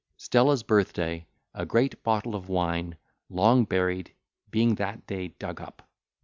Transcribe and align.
STELLA'S 0.17 0.63
BIRTH 0.63 0.93
DAY: 0.93 1.27
A 1.53 1.63
GREAT 1.63 2.01
BOTTLE 2.01 2.33
OF 2.33 2.49
WINE, 2.49 2.97
LONG 3.29 3.65
BURIED, 3.65 4.11
BEING 4.49 4.73
THAT 4.73 5.05
DAY 5.05 5.27
DUG 5.37 5.61
UP. 5.61 5.83